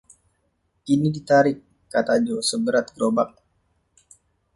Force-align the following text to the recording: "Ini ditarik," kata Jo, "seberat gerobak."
"Ini 0.93 1.07
ditarik," 1.15 1.57
kata 1.93 2.13
Jo, 2.25 2.35
"seberat 2.49 2.87
gerobak." 2.97 3.29